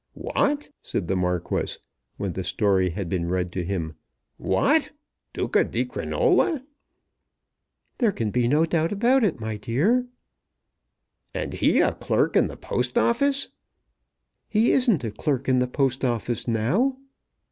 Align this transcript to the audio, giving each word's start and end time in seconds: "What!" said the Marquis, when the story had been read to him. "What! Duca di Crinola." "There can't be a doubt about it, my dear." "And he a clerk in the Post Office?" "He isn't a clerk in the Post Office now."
"What!" 0.15 0.69
said 0.81 1.07
the 1.07 1.15
Marquis, 1.15 1.77
when 2.17 2.33
the 2.33 2.43
story 2.43 2.89
had 2.89 3.07
been 3.07 3.29
read 3.29 3.51
to 3.51 3.63
him. 3.63 3.93
"What! 4.37 4.93
Duca 5.31 5.63
di 5.63 5.85
Crinola." 5.85 6.63
"There 7.99 8.11
can't 8.11 8.33
be 8.33 8.47
a 8.47 8.65
doubt 8.65 8.91
about 8.91 9.23
it, 9.23 9.39
my 9.39 9.57
dear." 9.57 10.07
"And 11.35 11.53
he 11.53 11.81
a 11.81 11.93
clerk 11.93 12.35
in 12.35 12.47
the 12.47 12.57
Post 12.57 12.97
Office?" 12.97 13.49
"He 14.49 14.71
isn't 14.71 15.03
a 15.03 15.11
clerk 15.11 15.47
in 15.47 15.59
the 15.59 15.67
Post 15.67 16.03
Office 16.03 16.47
now." 16.47 16.97